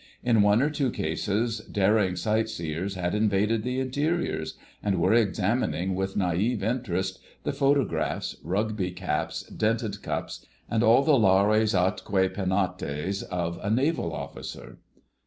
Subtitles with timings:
[0.23, 6.17] In one or two cases daring sightseers had invaded the interiors, and were examining with
[6.17, 13.59] naïve interest the photographs, Rugby caps, dented cups, and all the lares atque penates of
[13.61, 14.79] a Naval Officer.